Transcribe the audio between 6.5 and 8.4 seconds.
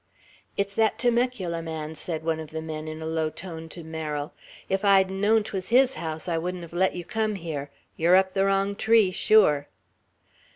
have let you come here. You're up